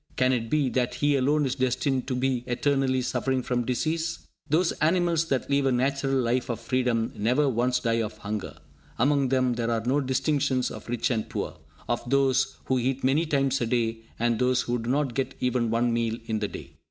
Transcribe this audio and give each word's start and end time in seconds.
Can 0.15 0.33
it 0.33 0.49
be 0.49 0.67
that 0.69 0.95
he 0.95 1.15
alone 1.15 1.45
is 1.45 1.53
destined 1.53 2.07
to 2.07 2.15
be 2.15 2.43
eternally 2.47 3.03
suffering 3.03 3.43
from 3.43 3.65
disease? 3.65 4.17
Those 4.49 4.71
animals 4.81 5.25
that 5.25 5.47
live 5.47 5.67
a 5.67 5.71
natural 5.71 6.15
life 6.19 6.49
of 6.49 6.59
freedom 6.59 7.13
never 7.15 7.47
once 7.47 7.79
die 7.79 8.01
of 8.01 8.17
hunger. 8.17 8.57
Among 8.97 9.29
them 9.29 9.53
there 9.53 9.69
are 9.69 9.83
no 9.85 10.01
distinctions 10.01 10.71
of 10.71 10.89
rich 10.89 11.11
and 11.11 11.29
poor, 11.29 11.57
of 11.87 12.01
those 12.09 12.57
who 12.65 12.79
eat 12.79 13.03
many 13.03 13.27
times 13.27 13.61
a 13.61 13.67
day, 13.67 13.99
and 14.17 14.39
those 14.39 14.61
who 14.63 14.79
do 14.79 14.89
not 14.89 15.13
get 15.13 15.35
even 15.39 15.69
one 15.69 15.93
meal 15.93 16.17
in 16.25 16.39
the 16.39 16.47
day. 16.47 16.77